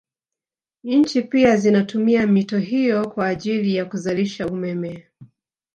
Nchi 0.83 1.21
pia 1.21 1.57
zinatumia 1.57 2.27
mito 2.27 2.57
hiyo 2.57 3.09
kwa 3.09 3.27
ajili 3.27 3.75
ya 3.75 3.85
kuzalisha 3.85 4.47
umeme 4.47 5.05